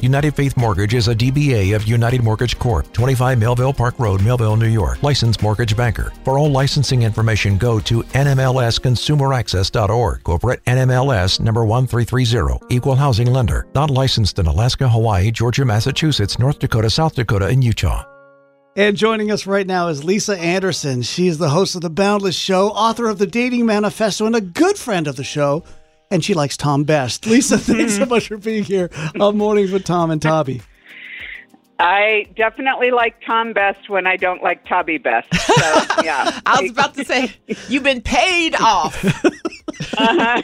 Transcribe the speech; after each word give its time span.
United 0.00 0.36
Faith 0.36 0.56
Mortgage 0.56 0.94
is 0.94 1.08
a 1.08 1.14
DBA 1.14 1.74
of 1.74 1.88
United 1.88 2.22
Mortgage 2.22 2.56
Corp., 2.58 2.92
25 2.92 3.38
Melville 3.38 3.72
Park 3.72 3.98
Road, 3.98 4.22
Melville, 4.22 4.56
New 4.56 4.68
York. 4.68 5.02
Licensed 5.02 5.42
mortgage 5.42 5.76
banker. 5.76 6.12
For 6.24 6.38
all 6.38 6.50
licensing 6.50 7.02
information, 7.02 7.58
go 7.58 7.80
to 7.80 8.04
nmlsconsumeraccess.org. 8.04 10.22
Corporate 10.22 10.64
NMLS 10.64 11.40
number 11.40 11.64
1330. 11.64 12.74
Equal 12.74 12.94
housing 12.94 13.26
lender. 13.26 13.66
Not 13.74 13.90
licensed 13.90 14.38
in 14.38 14.46
Alaska, 14.46 14.88
Hawaii, 14.88 15.32
Georgia, 15.32 15.64
Massachusetts, 15.64 16.38
North 16.38 16.60
Dakota, 16.60 16.90
South 16.90 17.16
Dakota, 17.16 17.46
and 17.46 17.64
Utah. 17.64 18.04
And 18.76 18.96
joining 18.96 19.32
us 19.32 19.44
right 19.44 19.66
now 19.66 19.88
is 19.88 20.04
Lisa 20.04 20.38
Anderson. 20.38 21.02
She 21.02 21.26
is 21.26 21.38
the 21.38 21.48
host 21.48 21.74
of 21.74 21.80
The 21.80 21.90
Boundless 21.90 22.36
Show, 22.36 22.68
author 22.68 23.08
of 23.08 23.18
The 23.18 23.26
Dating 23.26 23.66
Manifesto, 23.66 24.24
and 24.24 24.36
a 24.36 24.40
good 24.40 24.78
friend 24.78 25.08
of 25.08 25.16
the 25.16 25.24
show 25.24 25.64
and 26.10 26.24
she 26.24 26.34
likes 26.34 26.56
Tom 26.56 26.84
best. 26.84 27.26
Lisa, 27.28 27.58
thanks 27.58 27.96
so 27.96 28.06
much 28.06 28.28
for 28.28 28.36
being 28.36 28.64
here 28.64 28.90
on 29.20 29.36
Mornings 29.36 29.70
with 29.70 29.84
Tom 29.84 30.10
and 30.10 30.20
Tabby. 30.20 30.62
I 31.80 32.26
definitely 32.34 32.90
like 32.90 33.22
Tom 33.24 33.52
best 33.52 33.88
when 33.88 34.06
I 34.06 34.16
don't 34.16 34.42
like 34.42 34.64
Tabby 34.64 34.98
best. 34.98 35.32
So, 35.32 35.54
yeah. 36.04 36.40
I 36.44 36.60
was 36.60 36.72
about 36.72 36.94
to 36.94 37.04
say, 37.04 37.32
you've 37.68 37.84
been 37.84 38.00
paid 38.00 38.56
off. 38.56 39.04
uh-huh. 39.96 40.42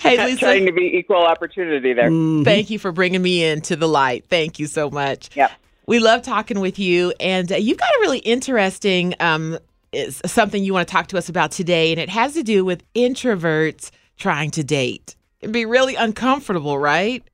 hey, 0.00 0.26
Lisa. 0.26 0.40
Trying 0.40 0.66
to 0.66 0.72
be 0.72 0.96
equal 0.96 1.22
opportunity 1.22 1.92
there. 1.92 2.10
Mm-hmm. 2.10 2.42
Thank 2.42 2.70
you 2.70 2.80
for 2.80 2.90
bringing 2.90 3.22
me 3.22 3.44
into 3.44 3.76
the 3.76 3.86
light. 3.86 4.24
Thank 4.28 4.58
you 4.58 4.66
so 4.66 4.90
much. 4.90 5.30
Yep. 5.36 5.52
We 5.86 6.00
love 6.00 6.22
talking 6.22 6.58
with 6.58 6.80
you, 6.80 7.12
and 7.20 7.52
uh, 7.52 7.56
you've 7.56 7.78
got 7.78 7.90
a 7.90 7.98
really 8.00 8.18
interesting 8.20 9.14
um, 9.20 9.58
something 10.24 10.64
you 10.64 10.72
want 10.72 10.88
to 10.88 10.92
talk 10.92 11.08
to 11.08 11.18
us 11.18 11.28
about 11.28 11.52
today, 11.52 11.92
and 11.92 12.00
it 12.00 12.08
has 12.08 12.34
to 12.34 12.42
do 12.42 12.64
with 12.64 12.82
introverts 12.94 13.90
trying 14.22 14.52
to 14.52 14.62
date. 14.62 15.16
It'd 15.40 15.52
be 15.52 15.66
really 15.66 15.96
uncomfortable, 15.96 16.78
right? 16.78 17.24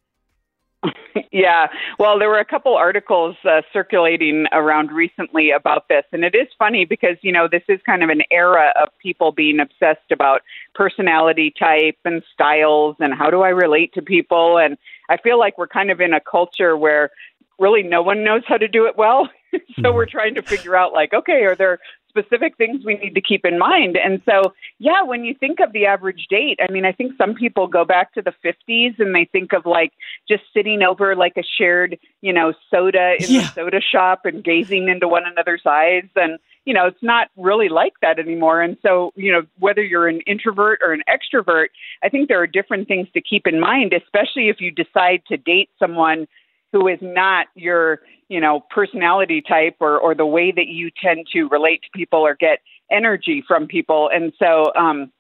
yeah. 1.33 1.67
Well, 1.99 2.19
there 2.19 2.31
were 2.31 2.39
a 2.39 2.45
couple 2.47 2.75
articles 2.75 3.37
uh, 3.45 3.61
circulating 3.75 4.47
around 4.53 4.91
recently 4.91 5.51
about 5.51 5.89
this. 5.89 6.05
And 6.13 6.25
it 6.25 6.35
is 6.35 6.49
funny 6.59 6.87
because, 6.87 7.17
you 7.21 7.31
know, 7.31 7.47
this 7.47 7.63
is 7.69 7.79
kind 7.85 8.03
of 8.03 8.09
an 8.09 8.23
era 8.31 8.73
of 8.81 8.89
people 8.99 9.33
being 9.33 9.61
obsessed 9.61 10.11
about 10.11 10.41
personality 10.75 11.53
type 11.59 11.99
and 12.07 12.23
styles 12.33 12.97
and 13.01 13.13
how 13.13 13.29
do 13.29 13.43
I 13.43 13.51
relate 13.51 13.93
to 13.95 14.03
people. 14.03 14.57
And 14.57 14.79
I 15.11 15.19
feel 15.19 15.39
like 15.39 15.59
we're 15.59 15.69
kind 15.69 15.91
of 15.91 16.01
in 16.01 16.15
a 16.15 16.21
culture 16.21 16.75
where 16.75 17.11
really 17.59 17.83
no 17.83 18.01
one 18.01 18.25
knows 18.25 18.43
how 18.47 18.57
to 18.57 18.69
do 18.69 18.87
it 18.87 18.97
well. 18.97 19.29
so 19.53 19.59
mm-hmm. 19.59 19.95
we're 19.95 20.07
trying 20.07 20.37
to 20.37 20.43
figure 20.43 20.77
out, 20.77 20.93
like, 20.95 21.13
okay, 21.13 21.45
are 21.45 21.57
there 21.57 21.81
specific 22.19 22.57
things 22.57 22.85
we 22.85 22.95
need 22.95 23.15
to 23.15 23.21
keep 23.21 23.45
in 23.45 23.59
mind. 23.59 23.97
And 23.97 24.21
so, 24.25 24.55
yeah, 24.79 25.03
when 25.03 25.25
you 25.25 25.35
think 25.35 25.61
of 25.61 25.73
the 25.73 25.87
average 25.87 26.27
date, 26.29 26.59
I 26.67 26.71
mean, 26.73 26.85
I 26.85 26.93
think 26.93 27.13
some 27.17 27.35
people 27.35 27.67
go 27.67 27.85
back 27.85 28.15
to 28.15 28.23
the 28.23 28.33
50s 28.45 28.99
and 28.99 29.15
they 29.15 29.29
think 29.31 29.53
of 29.53 29.67
like 29.67 29.93
just 30.29 30.43
sitting 30.55 30.83
over 30.83 31.15
like 31.15 31.37
a 31.37 31.43
shared, 31.59 31.99
you 32.21 32.33
know, 32.33 32.53
soda 32.71 33.15
in 33.19 33.31
yeah. 33.31 33.41
the 33.43 33.47
soda 33.49 33.81
shop 33.81 34.23
and 34.25 34.43
gazing 34.43 34.89
into 34.89 35.09
one 35.09 35.25
another's 35.27 35.63
eyes. 35.67 36.09
And, 36.17 36.39
you 36.65 36.75
know, 36.75 36.87
it's 36.87 37.03
not 37.03 37.29
really 37.37 37.69
like 37.69 37.95
that 38.03 38.19
anymore. 38.19 38.61
And 38.61 38.77
so, 38.83 39.13
you 39.17 39.33
know, 39.33 39.43
whether 39.59 39.83
you're 39.83 40.09
an 40.09 40.21
introvert 40.27 40.81
or 40.83 40.93
an 40.93 41.03
extrovert, 41.09 41.69
I 42.03 42.09
think 42.09 42.29
there 42.29 42.41
are 42.43 42.47
different 42.47 42.89
things 42.89 43.09
to 43.15 43.21
keep 43.21 43.47
in 43.47 43.61
mind, 43.61 43.93
especially 43.93 44.49
if 44.49 44.61
you 44.61 44.71
decide 44.71 45.23
to 45.29 45.37
date 45.37 45.71
someone 45.79 46.27
who 46.73 46.87
is 46.89 46.99
not 47.01 47.47
your 47.55 48.01
you 48.29 48.41
know 48.41 48.65
personality 48.71 49.43
type 49.47 49.77
or 49.81 49.99
or 49.99 50.15
the 50.15 50.27
way 50.27 50.53
that 50.53 50.69
you 50.69 50.91
tend 51.03 51.27
to 51.33 51.49
relate 51.49 51.83
to 51.83 51.89
people 51.95 52.21
or 52.21 52.35
get 52.35 52.61
energy 52.91 53.43
from 53.47 53.67
people. 53.67 54.11
And 54.13 54.33
so 54.39 54.73
um 54.77 55.11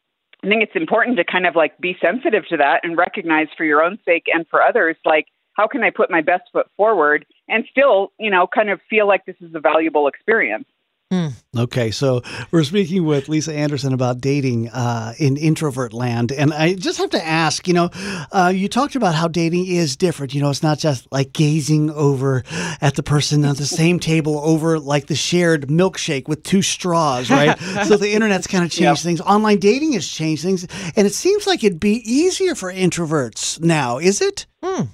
i 0.43 0.47
think 0.47 0.63
it's 0.63 0.77
important 0.77 1.17
to 1.17 1.25
kind 1.25 1.47
of 1.47 1.57
like 1.57 1.79
be 1.79 1.97
sensitive 2.01 2.47
to 2.49 2.57
that 2.57 2.81
and 2.85 2.97
recognize 2.97 3.49
for 3.57 3.65
your 3.65 3.83
own 3.83 3.99
sake 4.05 4.27
and 4.33 4.47
for 4.49 4.63
others 4.63 4.97
like 5.05 5.27
how 5.55 5.67
can 5.67 5.83
i 5.83 5.91
put 5.91 6.11
my 6.11 6.21
best 6.21 6.45
foot 6.53 6.67
forward 6.77 7.27
and 7.49 7.65
still 7.71 8.13
you 8.19 8.31
know 8.31 8.47
kind 8.47 8.71
of 8.71 8.81
feel 8.89 9.07
like 9.07 9.25
this 9.27 9.37
is 9.41 9.55
a 9.55 9.61
valuable 9.61 10.07
experience 10.07 10.67
Mm. 11.11 11.33
Okay, 11.57 11.91
so 11.91 12.23
we're 12.51 12.65
speaking 12.65 13.07
with 13.07 13.31
Lisa 13.31 13.55
Anderson 13.55 13.95
about 13.95 14.21
dating 14.21 14.69
uh, 14.69 15.15
in 15.19 15.39
introvert 15.39 15.95
land, 15.95 16.33
and 16.33 16.53
I 16.53 16.75
just 16.75 16.99
have 16.99 17.09
to 17.11 17.27
ask. 17.27 17.67
You 17.67 17.73
know, 17.73 17.91
uh, 18.31 18.53
you 18.55 18.69
talked 18.69 18.95
about 18.95 19.15
how 19.15 19.27
dating 19.27 19.69
is 19.69 19.97
different. 19.97 20.35
You 20.35 20.43
know, 20.43 20.51
it's 20.51 20.63
not 20.63 20.79
just 20.79 21.11
like 21.11 21.33
gazing 21.33 21.89
over 21.93 22.45
at 22.83 22.95
the 22.97 23.03
person 23.03 23.43
at 23.47 23.57
the 23.57 23.65
same 23.83 23.99
table 23.99 24.39
over 24.41 24.79
like 24.79 25.07
the 25.07 25.15
shared 25.15 25.69
milkshake 25.69 26.29
with 26.29 26.43
two 26.43 26.61
straws, 26.61 27.31
right? 27.31 27.59
so 27.87 27.97
the 27.97 28.13
internet's 28.13 28.47
kind 28.47 28.63
of 28.63 28.71
changed 28.71 28.83
yep. 28.83 28.99
things. 28.99 29.23
Online 29.23 29.59
dating 29.59 29.95
has 29.95 30.07
changed 30.07 30.43
things, 30.43 30.67
and 30.95 31.07
it 31.07 31.15
seems 31.15 31.47
like 31.47 31.65
it'd 31.65 31.81
be 31.81 32.03
easier 32.05 32.55
for 32.55 32.71
introverts 32.71 33.59
now. 33.63 33.97
Is 33.97 34.21
it? 34.21 34.45
Mm. 34.63 34.89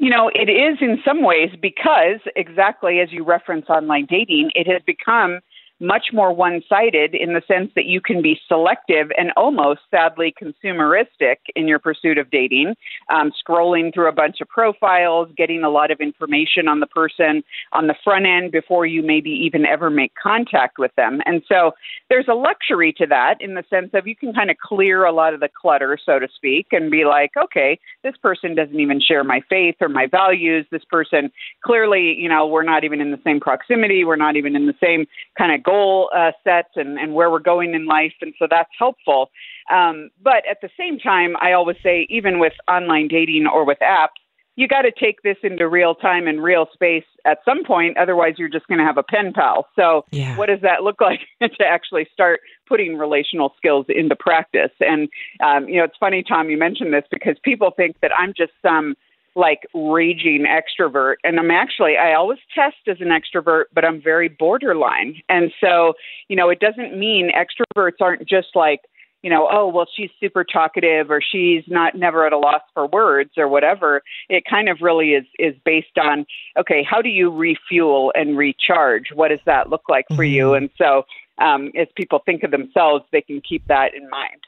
You 0.00 0.08
know, 0.08 0.30
it 0.34 0.48
is 0.48 0.78
in 0.80 0.98
some 1.04 1.22
ways 1.22 1.50
because 1.60 2.20
exactly 2.34 3.00
as 3.00 3.12
you 3.12 3.22
reference 3.22 3.66
online 3.68 4.06
dating, 4.08 4.50
it 4.54 4.66
has 4.66 4.80
become 4.86 5.40
much 5.80 6.06
more 6.12 6.32
one 6.32 6.62
sided 6.68 7.14
in 7.14 7.32
the 7.32 7.42
sense 7.48 7.70
that 7.74 7.86
you 7.86 8.00
can 8.00 8.22
be 8.22 8.38
selective 8.46 9.10
and 9.16 9.32
almost 9.36 9.80
sadly 9.90 10.34
consumeristic 10.40 11.36
in 11.56 11.66
your 11.66 11.78
pursuit 11.78 12.18
of 12.18 12.30
dating, 12.30 12.74
um, 13.12 13.32
scrolling 13.32 13.92
through 13.92 14.08
a 14.08 14.12
bunch 14.12 14.40
of 14.40 14.48
profiles, 14.48 15.28
getting 15.36 15.64
a 15.64 15.70
lot 15.70 15.90
of 15.90 16.00
information 16.00 16.68
on 16.68 16.80
the 16.80 16.86
person 16.86 17.42
on 17.72 17.86
the 17.86 17.94
front 18.04 18.26
end 18.26 18.52
before 18.52 18.84
you 18.84 19.02
maybe 19.02 19.30
even 19.30 19.64
ever 19.64 19.90
make 19.90 20.12
contact 20.20 20.78
with 20.78 20.94
them. 20.96 21.20
And 21.24 21.42
so 21.48 21.72
there's 22.10 22.28
a 22.28 22.34
luxury 22.34 22.92
to 22.98 23.06
that 23.06 23.36
in 23.40 23.54
the 23.54 23.64
sense 23.70 23.90
of 23.94 24.06
you 24.06 24.14
can 24.14 24.34
kind 24.34 24.50
of 24.50 24.58
clear 24.58 25.04
a 25.04 25.12
lot 25.12 25.32
of 25.32 25.40
the 25.40 25.48
clutter, 25.48 25.98
so 26.04 26.18
to 26.18 26.28
speak, 26.34 26.68
and 26.72 26.90
be 26.90 27.04
like, 27.04 27.30
okay, 27.36 27.78
this 28.02 28.16
person 28.22 28.54
doesn't 28.54 28.78
even 28.78 29.00
share 29.00 29.24
my 29.24 29.40
faith 29.48 29.76
or 29.80 29.88
my 29.88 30.06
values. 30.06 30.66
This 30.70 30.84
person 30.84 31.30
clearly, 31.64 32.14
you 32.18 32.28
know, 32.28 32.46
we're 32.46 32.62
not 32.62 32.84
even 32.84 33.00
in 33.00 33.10
the 33.10 33.20
same 33.24 33.40
proximity. 33.40 34.04
We're 34.04 34.16
not 34.16 34.36
even 34.36 34.56
in 34.56 34.66
the 34.66 34.74
same 34.82 35.06
kind 35.38 35.54
of 35.54 35.62
goal 35.70 36.10
uh, 36.14 36.32
set 36.44 36.66
and, 36.76 36.98
and 36.98 37.14
where 37.14 37.30
we're 37.30 37.38
going 37.38 37.74
in 37.74 37.86
life. 37.86 38.14
And 38.20 38.34
so 38.38 38.46
that's 38.50 38.70
helpful. 38.78 39.30
Um, 39.72 40.10
but 40.22 40.42
at 40.50 40.58
the 40.62 40.70
same 40.78 40.98
time, 40.98 41.34
I 41.40 41.52
always 41.52 41.76
say, 41.82 42.06
even 42.10 42.38
with 42.38 42.52
online 42.68 43.08
dating 43.08 43.46
or 43.46 43.64
with 43.64 43.78
apps, 43.78 44.20
you 44.56 44.68
got 44.68 44.82
to 44.82 44.90
take 44.90 45.22
this 45.22 45.36
into 45.42 45.66
real 45.68 45.94
time 45.94 46.26
and 46.26 46.42
real 46.42 46.66
space 46.74 47.04
at 47.24 47.38
some 47.44 47.64
point. 47.64 47.96
Otherwise, 47.96 48.34
you're 48.36 48.48
just 48.48 48.66
going 48.66 48.78
to 48.78 48.84
have 48.84 48.98
a 48.98 49.02
pen 49.02 49.32
pal. 49.32 49.66
So, 49.76 50.04
yeah. 50.10 50.36
what 50.36 50.46
does 50.46 50.60
that 50.62 50.82
look 50.82 51.00
like 51.00 51.20
to 51.40 51.64
actually 51.64 52.06
start 52.12 52.40
putting 52.68 52.98
relational 52.98 53.54
skills 53.56 53.86
into 53.88 54.16
practice? 54.16 54.72
And, 54.80 55.08
um, 55.42 55.68
you 55.68 55.76
know, 55.76 55.84
it's 55.84 55.96
funny, 55.98 56.22
Tom, 56.22 56.50
you 56.50 56.58
mentioned 56.58 56.92
this 56.92 57.04
because 57.10 57.36
people 57.42 57.70
think 57.74 57.96
that 58.02 58.10
I'm 58.16 58.34
just 58.36 58.52
some 58.60 58.96
like 59.40 59.60
raging 59.74 60.44
extrovert 60.44 61.14
and 61.24 61.38
I'm 61.40 61.50
actually 61.50 61.96
I 61.96 62.14
always 62.14 62.38
test 62.54 62.76
as 62.86 62.98
an 63.00 63.08
extrovert 63.08 63.64
but 63.74 63.84
I'm 63.84 64.00
very 64.00 64.28
borderline. 64.28 65.16
And 65.28 65.50
so, 65.60 65.94
you 66.28 66.36
know, 66.36 66.50
it 66.50 66.60
doesn't 66.60 66.98
mean 66.98 67.30
extroverts 67.30 68.00
aren't 68.00 68.28
just 68.28 68.48
like, 68.54 68.80
you 69.22 69.30
know, 69.30 69.48
oh, 69.50 69.68
well 69.68 69.86
she's 69.96 70.10
super 70.20 70.44
talkative 70.44 71.10
or 71.10 71.20
she's 71.20 71.64
not 71.66 71.94
never 71.94 72.26
at 72.26 72.32
a 72.32 72.38
loss 72.38 72.62
for 72.74 72.86
words 72.86 73.30
or 73.36 73.48
whatever. 73.48 74.02
It 74.28 74.44
kind 74.48 74.68
of 74.68 74.78
really 74.82 75.12
is 75.12 75.24
is 75.38 75.54
based 75.64 75.98
on 75.98 76.26
okay, 76.58 76.86
how 76.88 77.00
do 77.00 77.08
you 77.08 77.30
refuel 77.30 78.12
and 78.14 78.36
recharge? 78.36 79.06
What 79.14 79.28
does 79.28 79.40
that 79.46 79.70
look 79.70 79.88
like 79.88 80.06
for 80.08 80.16
mm-hmm. 80.16 80.34
you? 80.34 80.54
And 80.54 80.70
so 80.76 81.04
um, 81.38 81.72
as 81.78 81.88
people 81.96 82.20
think 82.24 82.42
of 82.42 82.50
themselves, 82.50 83.04
they 83.12 83.22
can 83.22 83.40
keep 83.40 83.66
that 83.68 83.94
in 83.94 84.08
mind. 84.10 84.40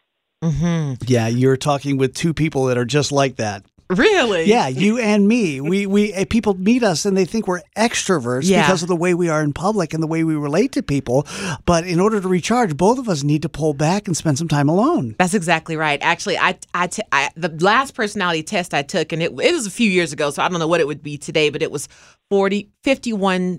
Mm-hmm. 0.42 1.04
Yeah, 1.06 1.28
you're 1.28 1.56
talking 1.56 1.96
with 1.96 2.14
two 2.14 2.34
people 2.34 2.66
that 2.66 2.76
are 2.76 2.84
just 2.84 3.12
like 3.12 3.36
that. 3.36 3.64
Really? 3.96 4.44
Yeah, 4.44 4.68
you 4.68 4.98
and 4.98 5.28
me. 5.28 5.60
We 5.60 5.86
we 5.86 6.14
uh, 6.14 6.24
people 6.28 6.54
meet 6.54 6.82
us 6.82 7.04
and 7.04 7.16
they 7.16 7.24
think 7.24 7.46
we're 7.46 7.62
extroverts 7.76 8.48
Yeah. 8.48 8.62
because 8.62 8.82
of 8.82 8.88
the 8.88 8.96
way 8.96 9.14
we 9.14 9.28
are 9.28 9.42
in 9.42 9.52
public 9.52 9.92
and 9.94 10.02
the 10.02 10.06
way 10.06 10.24
we 10.24 10.34
relate 10.34 10.72
to 10.72 10.82
people. 10.82 11.26
But 11.66 11.86
in 11.86 12.00
order 12.00 12.20
to 12.20 12.28
recharge, 12.28 12.76
both 12.76 12.98
of 12.98 13.08
us 13.08 13.22
need 13.22 13.42
to 13.42 13.48
pull 13.48 13.74
back 13.74 14.06
and 14.06 14.16
spend 14.16 14.38
some 14.38 14.48
time 14.48 14.68
alone. 14.68 15.14
That's 15.18 15.34
exactly 15.34 15.76
right. 15.76 15.98
Actually, 16.02 16.38
I, 16.38 16.58
I, 16.74 16.86
t- 16.86 17.02
I 17.12 17.30
the 17.36 17.48
last 17.60 17.94
personality 17.94 18.42
test 18.42 18.72
I 18.74 18.82
took, 18.82 19.12
and 19.12 19.22
it, 19.22 19.32
it 19.32 19.52
was 19.52 19.66
a 19.66 19.70
few 19.70 19.90
years 19.90 20.12
ago, 20.12 20.30
so 20.30 20.42
I 20.42 20.48
don't 20.48 20.58
know 20.58 20.66
what 20.68 20.80
it 20.80 20.86
would 20.86 21.02
be 21.02 21.18
today, 21.18 21.50
but 21.50 21.62
it 21.62 21.70
was 21.70 21.88
40, 22.30 22.70
51%, 22.84 23.58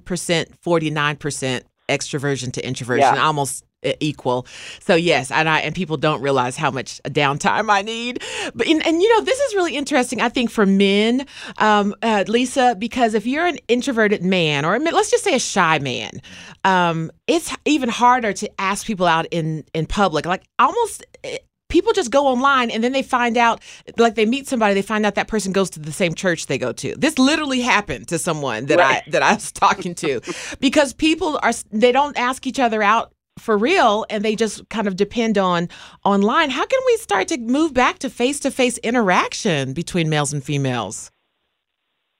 49% 0.65 1.61
extroversion 1.89 2.51
to 2.53 2.65
introversion, 2.65 3.15
Yeah. 3.15 3.23
almost 3.25 3.63
equal. 3.99 4.45
So 4.79 4.95
yes, 4.95 5.31
and 5.31 5.47
I 5.49 5.59
and 5.59 5.75
people 5.75 5.97
don't 5.97 6.21
realize 6.21 6.57
how 6.57 6.71
much 6.71 7.01
downtime 7.03 7.69
I 7.69 7.81
need. 7.81 8.21
But 8.55 8.67
and, 8.67 8.85
and 8.85 9.01
you 9.01 9.09
know 9.09 9.21
this 9.23 9.39
is 9.39 9.55
really 9.55 9.75
interesting. 9.75 10.21
I 10.21 10.29
think 10.29 10.49
for 10.51 10.65
men, 10.65 11.25
um, 11.57 11.93
uh, 12.01 12.23
Lisa, 12.27 12.75
because 12.79 13.13
if 13.13 13.25
you're 13.25 13.45
an 13.45 13.57
introverted 13.67 14.23
man, 14.23 14.65
or 14.65 14.79
let's 14.79 15.11
just 15.11 15.23
say 15.23 15.35
a 15.35 15.39
shy 15.39 15.79
man, 15.79 16.21
um, 16.63 17.11
it's 17.27 17.55
even 17.65 17.89
harder 17.89 18.33
to 18.33 18.49
ask 18.61 18.85
people 18.85 19.05
out 19.05 19.25
in 19.31 19.63
in 19.73 19.85
public. 19.85 20.25
Like 20.25 20.43
almost. 20.59 21.05
eh, 21.23 21.37
People 21.69 21.91
just 21.91 22.11
go 22.11 22.27
online 22.27 22.69
and 22.69 22.83
then 22.83 22.91
they 22.91 23.01
find 23.01 23.35
out, 23.35 23.59
like 23.97 24.13
they 24.13 24.27
meet 24.27 24.47
somebody, 24.47 24.75
they 24.75 24.83
find 24.83 25.07
out 25.07 25.15
that 25.15 25.27
person 25.27 25.51
goes 25.51 25.71
to 25.71 25.79
the 25.79 25.91
same 25.91 26.13
church 26.13 26.45
they 26.45 26.59
go 26.59 26.71
to. 26.71 26.93
This 26.95 27.17
literally 27.17 27.61
happened 27.61 28.07
to 28.09 28.19
someone 28.19 28.67
that 28.67 28.77
Right. 28.77 29.01
I 29.07 29.09
that 29.09 29.23
I 29.23 29.33
was 29.33 29.51
talking 29.51 29.95
to, 29.95 30.21
because 30.59 30.93
people 30.93 31.39
are 31.41 31.51
they 31.71 31.91
don't 31.91 32.15
ask 32.15 32.45
each 32.45 32.59
other 32.59 32.83
out 32.83 33.12
for 33.37 33.57
real 33.57 34.05
and 34.09 34.23
they 34.23 34.35
just 34.35 34.67
kind 34.69 34.87
of 34.87 34.95
depend 34.95 35.37
on 35.37 35.67
online 36.05 36.49
how 36.49 36.65
can 36.65 36.79
we 36.85 36.97
start 36.97 37.27
to 37.27 37.37
move 37.39 37.73
back 37.73 37.99
to 37.99 38.09
face-to-face 38.09 38.77
interaction 38.79 39.73
between 39.73 40.09
males 40.09 40.31
and 40.33 40.43
females 40.43 41.11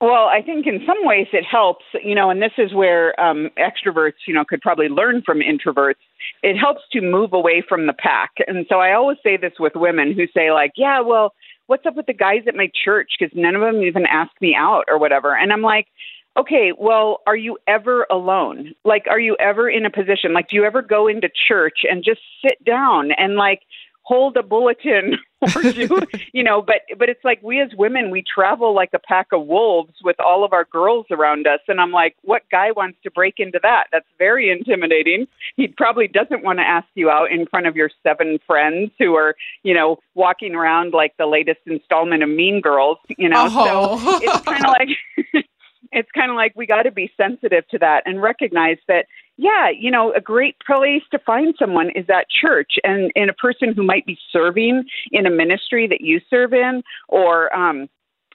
Well, 0.00 0.26
I 0.26 0.42
think 0.42 0.66
in 0.66 0.80
some 0.86 0.98
ways 1.02 1.28
it 1.32 1.44
helps, 1.50 1.84
you 2.02 2.14
know, 2.14 2.28
and 2.28 2.42
this 2.42 2.52
is 2.58 2.74
where 2.74 3.18
um, 3.18 3.48
extroverts, 3.56 4.26
you 4.26 4.34
know, 4.34 4.44
could 4.44 4.60
probably 4.60 4.88
learn 4.88 5.22
from 5.24 5.38
introverts. 5.38 6.02
It 6.42 6.58
helps 6.58 6.82
to 6.92 7.00
move 7.00 7.32
away 7.32 7.62
from 7.66 7.86
the 7.86 7.94
pack. 7.94 8.32
And 8.46 8.66
so 8.68 8.80
I 8.80 8.92
always 8.92 9.16
say 9.22 9.38
this 9.38 9.54
with 9.58 9.72
women 9.76 10.12
who 10.12 10.26
say, 10.36 10.50
like, 10.50 10.72
yeah, 10.76 11.00
well, 11.00 11.32
what's 11.68 11.86
up 11.86 11.96
with 11.96 12.06
the 12.06 12.12
guys 12.12 12.42
at 12.46 12.54
my 12.54 12.70
church? 12.84 13.12
Because 13.18 13.32
none 13.34 13.54
of 13.54 13.62
them 13.62 13.82
even 13.82 14.04
ask 14.04 14.30
me 14.42 14.54
out 14.54 14.84
or 14.88 14.98
whatever. 14.98 15.34
And 15.34 15.52
I'm 15.52 15.62
like, 15.62 15.86
okay, 16.36 16.72
well, 16.76 17.20
are 17.26 17.36
you 17.36 17.58
ever 17.66 18.06
alone? 18.10 18.74
Like, 18.84 19.06
are 19.08 19.20
you 19.20 19.36
ever 19.38 19.68
in 19.68 19.84
a 19.86 19.90
position, 19.90 20.32
like, 20.32 20.48
do 20.48 20.56
you 20.56 20.64
ever 20.64 20.82
go 20.82 21.06
into 21.08 21.28
church 21.48 21.80
and 21.88 22.04
just 22.04 22.20
sit 22.42 22.62
down 22.64 23.10
and, 23.12 23.36
like, 23.36 23.60
hold 24.04 24.36
a 24.36 24.42
bulletin 24.42 25.16
or 25.56 25.62
do 25.62 26.00
you 26.34 26.44
know 26.44 26.60
but 26.60 26.82
but 26.98 27.08
it's 27.08 27.24
like 27.24 27.42
we 27.42 27.58
as 27.58 27.70
women 27.76 28.10
we 28.10 28.22
travel 28.22 28.74
like 28.74 28.90
a 28.92 28.98
pack 28.98 29.28
of 29.32 29.46
wolves 29.46 29.94
with 30.04 30.16
all 30.20 30.44
of 30.44 30.52
our 30.52 30.66
girls 30.66 31.06
around 31.10 31.46
us 31.46 31.60
and 31.68 31.80
i'm 31.80 31.90
like 31.90 32.14
what 32.22 32.42
guy 32.50 32.70
wants 32.70 32.98
to 33.02 33.10
break 33.10 33.36
into 33.38 33.58
that 33.62 33.84
that's 33.92 34.06
very 34.18 34.50
intimidating 34.50 35.26
he 35.56 35.68
probably 35.68 36.06
doesn't 36.06 36.44
want 36.44 36.58
to 36.58 36.62
ask 36.62 36.86
you 36.94 37.08
out 37.08 37.32
in 37.32 37.46
front 37.46 37.66
of 37.66 37.76
your 37.76 37.90
seven 38.02 38.38
friends 38.46 38.90
who 38.98 39.14
are 39.14 39.34
you 39.62 39.72
know 39.72 39.98
walking 40.14 40.54
around 40.54 40.92
like 40.92 41.16
the 41.16 41.26
latest 41.26 41.60
installment 41.64 42.22
of 42.22 42.28
mean 42.28 42.60
girls 42.60 42.98
you 43.16 43.28
know 43.28 43.48
Oh. 43.50 43.98
so 43.98 44.18
it's 44.22 44.44
kind 44.44 44.64
of 44.66 44.70
like 44.70 44.88
it's 45.92 46.10
kind 46.12 46.30
of 46.30 46.36
like 46.36 46.52
we 46.56 46.66
got 46.66 46.82
to 46.82 46.90
be 46.90 47.10
sensitive 47.16 47.66
to 47.68 47.78
that 47.78 48.02
and 48.06 48.22
recognize 48.22 48.78
that 48.88 49.06
yeah 49.36 49.68
you 49.68 49.90
know 49.90 50.12
a 50.12 50.20
great 50.20 50.56
place 50.66 51.02
to 51.10 51.18
find 51.18 51.54
someone 51.58 51.90
is 51.90 52.06
at 52.08 52.26
church 52.30 52.72
and 52.84 53.10
and 53.16 53.30
a 53.30 53.34
person 53.34 53.72
who 53.72 53.82
might 53.82 54.06
be 54.06 54.18
serving 54.32 54.84
in 55.12 55.26
a 55.26 55.30
ministry 55.30 55.86
that 55.86 56.00
you 56.00 56.20
serve 56.30 56.52
in 56.52 56.82
or 57.08 57.54
um 57.54 57.88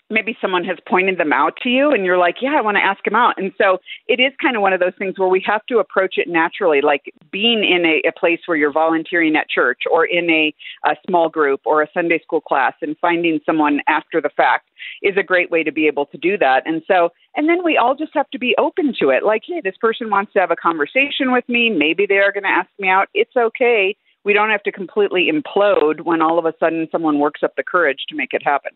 maybe 0.10 0.38
someone 0.42 0.64
has 0.64 0.78
pointed 0.88 1.18
them 1.18 1.34
out 1.34 1.58
to 1.62 1.70
you 1.70 1.92
and 1.92 2.06
you're 2.06 2.18
like 2.18 2.36
yeah 2.42 2.56
i 2.58 2.62
want 2.62 2.78
to 2.78 2.84
ask 2.84 3.04
them 3.04 3.16
out 3.16 3.36
and 3.38 3.52
so 3.58 3.80
it 4.08 4.20
is 4.20 4.34
kind 4.42 4.56
of 4.56 4.62
one 4.62 4.74
of 4.74 4.80
those 4.80 4.94
things 4.98 5.18
where 5.18 5.30
we 5.30 5.44
have 5.46 5.66
to 5.66 5.80
approach 5.80 6.16
it 6.18 6.28
naturally 6.28 6.82
like 6.82 7.14
being 7.32 7.64
in 7.64 7.86
a, 7.86 8.08
a 8.08 8.12
place 8.12 8.40
where 8.46 8.58
you're 8.58 8.72
volunteering 8.72 9.36
at 9.36 9.50
church 9.50 9.84
or 9.92 10.06
in 10.06 10.30
a, 10.30 10.54
a 10.86 10.96
small 11.08 11.30
group 11.30 11.62
or 11.66 11.82
a 11.82 11.88
sunday 11.94 12.20
school 12.20 12.42
class 12.42 12.74
and 12.82 12.96
finding 13.00 13.40
someone 13.46 13.82
after 13.88 14.22
the 14.22 14.30
fact 14.30 14.70
is 15.02 15.18
a 15.18 15.24
great 15.24 15.52
way 15.52 15.64
to 15.64 15.72
be 15.72 15.88
able 15.88 16.06
to 16.08 16.18
do 16.18 16.38
that. 16.38 16.64
And 16.66 16.82
so, 16.88 17.10
and 17.36 17.48
then 17.50 17.64
we 17.64 17.78
all 17.78 17.96
just 17.96 18.14
have 18.14 18.30
to 18.32 18.40
be 18.40 18.56
open 18.58 18.94
to 19.00 19.10
it. 19.10 19.24
Like, 19.24 19.44
hey, 19.46 19.62
this 19.64 19.78
person 19.80 20.10
wants 20.10 20.34
to 20.34 20.40
have 20.40 20.52
a 20.52 20.56
conversation 20.56 21.32
with 21.32 21.48
me. 21.48 21.70
Maybe 21.70 22.06
they 22.06 22.18
are 22.18 22.32
going 22.32 22.44
to 22.44 22.50
ask 22.50 22.70
me 22.80 22.90
out. 22.90 23.08
It's 23.14 23.36
okay. 23.36 23.96
We 24.24 24.34
don't 24.34 24.50
have 24.50 24.64
to 24.64 24.72
completely 24.72 25.32
implode 25.32 26.02
when 26.02 26.22
all 26.22 26.38
of 26.38 26.46
a 26.46 26.54
sudden 26.60 26.88
someone 26.92 27.20
works 27.20 27.42
up 27.44 27.56
the 27.56 27.64
courage 27.64 28.06
to 28.10 28.16
make 28.16 28.34
it 28.34 28.44
happen. 28.44 28.72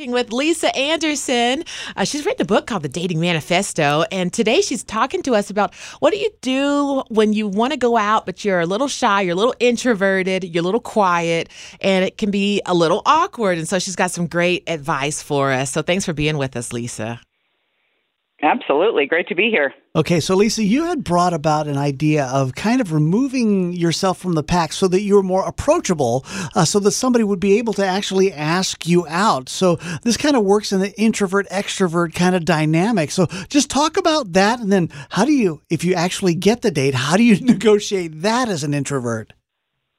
Talking 0.00 0.12
with 0.12 0.32
lisa 0.32 0.74
anderson. 0.74 1.62
Uh, 1.94 2.04
she's 2.04 2.24
written 2.24 2.40
a 2.40 2.46
book 2.46 2.66
called 2.66 2.82
the 2.82 2.88
dating 2.88 3.20
manifesto 3.20 4.02
and 4.10 4.32
today 4.32 4.62
she's 4.62 4.82
talking 4.82 5.22
to 5.22 5.34
us 5.34 5.50
about 5.50 5.74
what 5.98 6.10
do 6.10 6.18
you 6.18 6.30
do 6.40 7.02
when 7.08 7.34
you 7.34 7.46
want 7.46 7.70
to 7.70 7.76
go 7.76 7.98
out 7.98 8.24
but 8.24 8.42
you're 8.42 8.60
a 8.60 8.66
little 8.66 8.88
shy 8.88 9.20
you're 9.20 9.34
a 9.34 9.36
little 9.36 9.54
introverted 9.60 10.42
you're 10.42 10.62
a 10.62 10.64
little 10.64 10.80
quiet 10.80 11.50
and 11.82 12.02
it 12.02 12.16
can 12.16 12.30
be 12.30 12.62
a 12.64 12.72
little 12.72 13.02
awkward 13.04 13.58
and 13.58 13.68
so 13.68 13.78
she's 13.78 13.96
got 13.96 14.10
some 14.10 14.26
great 14.26 14.62
advice 14.66 15.22
for 15.22 15.52
us. 15.52 15.70
So 15.70 15.82
thanks 15.82 16.06
for 16.06 16.14
being 16.14 16.38
with 16.38 16.56
us 16.56 16.72
lisa 16.72 17.20
Absolutely. 18.42 19.04
Great 19.04 19.28
to 19.28 19.34
be 19.34 19.50
here. 19.50 19.74
Okay, 19.94 20.18
so 20.18 20.34
Lisa, 20.34 20.62
you 20.62 20.84
had 20.84 21.04
brought 21.04 21.34
about 21.34 21.66
an 21.66 21.76
idea 21.76 22.24
of 22.26 22.54
kind 22.54 22.80
of 22.80 22.92
removing 22.92 23.72
yourself 23.74 24.18
from 24.18 24.32
the 24.34 24.42
pack 24.42 24.72
so 24.72 24.88
that 24.88 25.02
you 25.02 25.16
were 25.16 25.22
more 25.22 25.46
approachable, 25.46 26.24
uh, 26.54 26.64
so 26.64 26.80
that 26.80 26.92
somebody 26.92 27.22
would 27.22 27.40
be 27.40 27.58
able 27.58 27.74
to 27.74 27.84
actually 27.84 28.32
ask 28.32 28.86
you 28.86 29.06
out. 29.08 29.50
So 29.50 29.76
this 30.04 30.16
kind 30.16 30.36
of 30.36 30.44
works 30.44 30.72
in 30.72 30.80
the 30.80 30.98
introvert 30.98 31.48
extrovert 31.50 32.14
kind 32.14 32.34
of 32.34 32.46
dynamic. 32.46 33.10
So 33.10 33.26
just 33.48 33.68
talk 33.68 33.98
about 33.98 34.32
that, 34.32 34.58
and 34.60 34.72
then 34.72 34.88
how 35.10 35.26
do 35.26 35.32
you, 35.32 35.60
if 35.68 35.84
you 35.84 35.92
actually 35.94 36.34
get 36.34 36.62
the 36.62 36.70
date, 36.70 36.94
how 36.94 37.18
do 37.18 37.24
you 37.24 37.38
negotiate 37.44 38.22
that 38.22 38.48
as 38.48 38.64
an 38.64 38.74
introvert? 38.74 39.34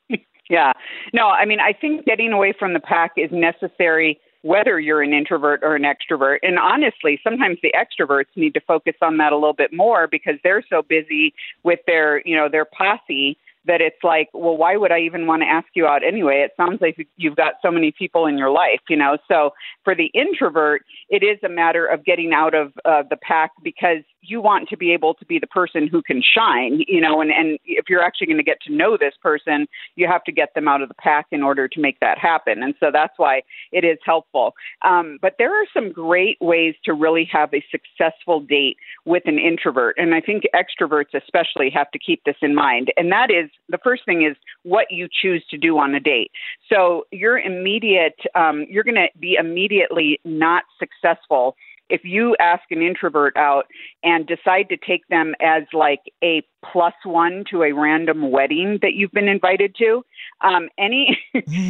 Yeah. 0.50 0.74
No, 1.14 1.30
I 1.30 1.46
mean, 1.46 1.62
I 1.62 1.72
think 1.72 2.04
getting 2.04 2.34
away 2.34 2.54
from 2.60 2.74
the 2.74 2.82
pack 2.82 3.12
is 3.16 3.30
necessary 3.32 4.20
whether 4.42 4.80
you're 4.80 5.02
an 5.02 5.14
introvert 5.14 5.62
or 5.64 5.76
an 5.76 5.84
extrovert. 5.84 6.38
And 6.42 6.58
honestly, 6.58 7.20
sometimes 7.24 7.58
the 7.62 7.74
extroverts 7.74 8.36
need 8.36 8.54
to 8.56 8.62
focus 8.62 8.96
on 9.02 9.18
that 9.18 9.34
a 9.34 9.36
little 9.36 9.54
bit 9.54 9.72
more 9.74 10.08
because 10.08 10.36
they're 10.44 10.64
so 10.70 10.82
busy 10.82 11.34
with 11.64 11.80
their, 11.86 12.22
you 12.26 12.36
know, 12.36 12.50
their 12.50 12.66
posse 12.66 13.38
that 13.66 13.82
it's 13.82 14.04
like, 14.04 14.30
well, 14.34 14.58
why 14.58 14.76
would 14.76 14.92
I 14.92 15.02
even 15.02 15.28
want 15.28 15.44
to 15.44 15.48
ask 15.48 15.68
you 15.76 15.86
out 15.86 16.04
anyway? 16.04 16.44
It 16.44 16.52
sounds 16.58 16.82
like 16.82 17.08
you've 17.18 17.36
got 17.36 17.56
so 17.62 17.70
many 17.70 17.92
people 17.92 18.26
in 18.26 18.38
your 18.38 18.50
life, 18.50 18.82
you 18.90 18.98
know. 18.98 19.18
So 19.28 19.52
for 19.84 19.94
the 19.94 20.08
introvert, 20.16 20.82
it 21.10 21.24
is 21.24 21.38
a 21.44 21.50
matter 21.50 21.86
of 21.86 22.04
getting 22.04 22.34
out 22.34 22.56
of 22.56 22.74
uh, 22.86 23.04
the 23.08 23.18
pack 23.18 23.52
because 23.64 24.04
you 24.22 24.42
want 24.42 24.70
to 24.70 24.78
be 24.78 24.92
able 24.94 25.14
to 25.16 25.26
be 25.26 25.40
the 25.40 25.48
person 25.48 25.88
who 25.88 26.02
can 26.02 26.22
shine, 26.22 26.84
you 26.88 27.02
know. 27.02 27.22
And 27.22 27.32
and 27.32 27.60
if 27.66 27.90
you're 27.90 28.04
actually 28.04 28.28
going 28.28 28.38
to 28.38 28.44
get 28.44 28.62
to 28.68 28.74
know 28.74 28.98
this 28.98 29.14
person, 29.22 29.68
you 29.96 30.08
have 30.08 30.24
to 30.26 30.32
get 30.32 30.54
them 30.54 30.68
out 30.68 30.82
of 30.82 30.88
the 30.88 30.96
pack 30.96 31.28
in 31.32 31.44
order 31.44 31.68
to 31.68 31.80
make 31.80 32.00
that 32.00 32.18
happen. 32.18 32.64
And 32.64 32.76
so 32.80 32.90
that's 32.92 33.14
why 33.18 33.44
it 33.72 33.84
is 33.84 33.98
helpful. 34.06 34.54
Um, 34.84 35.18
but 35.22 35.36
there 35.38 35.52
are 35.52 35.66
some 35.74 35.92
great 35.92 36.38
ways 36.42 36.76
to 36.86 36.94
really 36.94 37.28
have 37.32 37.54
a 37.54 37.64
successful 37.72 38.40
date 38.40 38.78
with 39.06 39.24
an 39.26 39.40
introvert, 39.40 39.96
and 39.98 40.14
I 40.14 40.22
think 40.22 40.44
extroverts 40.56 41.14
especially 41.14 41.70
have 41.72 41.92
to 41.92 42.00
keep 42.00 42.24
this 42.26 42.38
in 42.42 42.56
mind. 42.56 42.92
And 42.98 43.12
that 43.12 43.32
is 43.32 43.50
the 43.70 43.80
first 43.80 44.06
thing 44.06 44.24
is 44.24 44.38
what 44.64 44.92
you 44.92 45.08
choose 45.22 45.44
to 45.50 45.58
do 45.58 45.78
on 45.78 45.96
a 45.96 46.00
date. 46.00 46.32
So 46.70 47.06
your 47.12 47.40
immediate, 47.40 48.20
um, 48.36 48.66
you're 48.70 48.84
going 48.84 48.96
to 48.96 49.08
be 49.20 49.36
immediately 49.40 50.20
not 50.24 50.64
successful 50.80 51.56
if 51.92 52.06
you 52.06 52.36
ask 52.40 52.64
an 52.72 52.82
introvert 52.82 53.36
out 53.36 53.66
and 54.04 54.26
decide 54.26 54.70
to 54.70 54.78
take 54.78 55.08
them 55.08 55.36
as 55.42 55.64
like 55.74 56.02
a 56.24 56.44
plus 56.72 56.94
one 57.04 57.44
to 57.50 57.64
a 57.64 57.74
random 57.74 58.32
wedding 58.32 58.80
that 58.82 58.94
you've 58.94 59.12
been 59.12 59.28
invited 59.28 59.76
to, 59.76 60.04
um, 60.42 60.70
any 60.78 61.20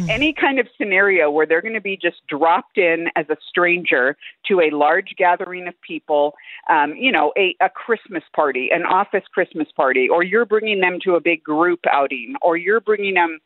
any 0.08 0.32
kind 0.32 0.58
of 0.58 0.68
scenario 0.78 1.30
where 1.30 1.46
they're 1.46 1.62
going 1.62 1.74
to 1.74 1.80
be 1.80 1.96
just 1.96 2.26
dropped 2.28 2.78
in 2.78 3.08
as 3.16 3.26
a 3.30 3.36
stranger 3.48 4.16
to 4.46 4.60
a 4.60 4.70
large 4.70 5.14
gathering 5.16 5.66
of 5.66 5.74
people, 5.80 6.34
um, 6.70 6.94
you 6.96 7.10
know, 7.10 7.32
a, 7.36 7.56
a 7.60 7.68
Christmas 7.68 8.22
party, 8.34 8.70
an 8.72 8.84
office 8.84 9.24
Christmas 9.32 9.68
party, 9.74 10.08
or 10.08 10.22
you're 10.22 10.46
bringing 10.46 10.80
them 10.80 10.98
to 11.04 11.14
a 11.14 11.20
big 11.20 11.42
group 11.42 11.80
outing, 11.90 12.34
or 12.42 12.56
you're 12.56 12.80
bringing 12.80 13.14
them 13.14 13.38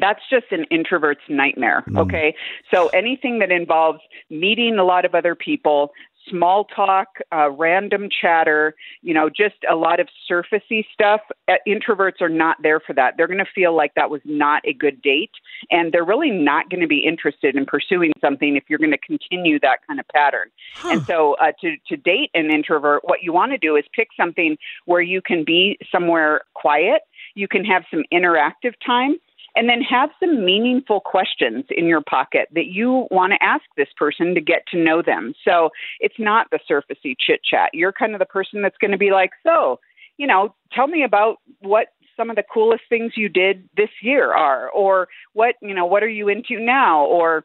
that's 0.00 0.22
just 0.30 0.46
an 0.50 0.64
introvert's 0.70 1.22
nightmare. 1.28 1.84
Okay. 1.96 2.34
So 2.72 2.88
anything 2.88 3.38
that 3.40 3.50
involves 3.50 4.00
meeting 4.30 4.78
a 4.78 4.84
lot 4.84 5.04
of 5.04 5.14
other 5.14 5.34
people, 5.34 5.92
small 6.28 6.64
talk, 6.64 7.08
uh, 7.32 7.50
random 7.50 8.08
chatter, 8.10 8.74
you 9.02 9.14
know, 9.14 9.28
just 9.28 9.54
a 9.70 9.76
lot 9.76 10.00
of 10.00 10.08
surfacey 10.30 10.84
stuff, 10.92 11.20
uh, 11.48 11.54
introverts 11.66 12.20
are 12.20 12.28
not 12.28 12.56
there 12.62 12.80
for 12.80 12.92
that. 12.94 13.14
They're 13.16 13.26
going 13.26 13.38
to 13.38 13.50
feel 13.54 13.76
like 13.76 13.94
that 13.94 14.10
was 14.10 14.20
not 14.24 14.62
a 14.66 14.72
good 14.72 15.00
date. 15.02 15.30
And 15.70 15.92
they're 15.92 16.04
really 16.04 16.30
not 16.30 16.68
going 16.68 16.80
to 16.80 16.86
be 16.86 16.98
interested 16.98 17.56
in 17.56 17.64
pursuing 17.64 18.12
something 18.20 18.56
if 18.56 18.64
you're 18.68 18.78
going 18.78 18.90
to 18.90 18.98
continue 18.98 19.58
that 19.60 19.86
kind 19.86 20.00
of 20.00 20.06
pattern. 20.08 20.48
And 20.84 21.04
so 21.04 21.34
uh, 21.34 21.52
to, 21.60 21.76
to 21.88 21.96
date 21.96 22.30
an 22.34 22.50
introvert, 22.50 23.02
what 23.04 23.22
you 23.22 23.32
want 23.32 23.52
to 23.52 23.58
do 23.58 23.76
is 23.76 23.84
pick 23.94 24.08
something 24.16 24.56
where 24.84 25.00
you 25.00 25.22
can 25.22 25.44
be 25.44 25.78
somewhere 25.90 26.42
quiet, 26.54 27.02
you 27.34 27.48
can 27.48 27.64
have 27.64 27.84
some 27.90 28.02
interactive 28.12 28.74
time 28.84 29.16
and 29.56 29.68
then 29.68 29.80
have 29.80 30.10
some 30.20 30.44
meaningful 30.44 31.00
questions 31.00 31.64
in 31.70 31.86
your 31.86 32.02
pocket 32.02 32.48
that 32.54 32.66
you 32.66 33.08
want 33.10 33.32
to 33.32 33.42
ask 33.42 33.64
this 33.76 33.88
person 33.96 34.34
to 34.34 34.40
get 34.40 34.66
to 34.68 34.78
know 34.78 35.02
them. 35.02 35.34
So 35.44 35.70
it's 35.98 36.18
not 36.18 36.48
the 36.50 36.60
surfacey 36.70 37.16
chit 37.18 37.40
chat. 37.42 37.70
You're 37.72 37.92
kind 37.92 38.14
of 38.14 38.18
the 38.18 38.26
person 38.26 38.60
that's 38.62 38.76
going 38.78 38.92
to 38.92 38.98
be 38.98 39.10
like, 39.10 39.30
so, 39.42 39.80
you 40.18 40.26
know, 40.26 40.54
tell 40.72 40.86
me 40.86 41.02
about 41.02 41.38
what 41.60 41.88
some 42.16 42.28
of 42.30 42.36
the 42.36 42.44
coolest 42.52 42.84
things 42.88 43.12
you 43.16 43.28
did 43.28 43.68
this 43.76 43.90
year 44.02 44.32
are, 44.32 44.68
or 44.70 45.08
what, 45.32 45.54
you 45.60 45.74
know, 45.74 45.86
what 45.86 46.02
are 46.02 46.08
you 46.08 46.28
into 46.28 46.58
now, 46.58 47.04
or 47.04 47.44